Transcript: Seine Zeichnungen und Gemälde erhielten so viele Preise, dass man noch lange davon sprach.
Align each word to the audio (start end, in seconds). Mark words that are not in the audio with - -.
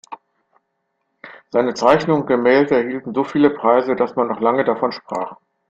Seine 1.51 1.75
Zeichnungen 1.75 2.21
und 2.23 2.27
Gemälde 2.27 2.73
erhielten 2.75 3.13
so 3.13 3.23
viele 3.23 3.51
Preise, 3.51 3.95
dass 3.95 4.15
man 4.15 4.29
noch 4.29 4.39
lange 4.39 4.63
davon 4.65 4.91
sprach. 4.91 5.35